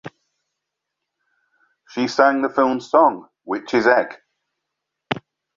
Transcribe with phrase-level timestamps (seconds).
[1.89, 4.15] She sang the film's song, "Witch's Egg".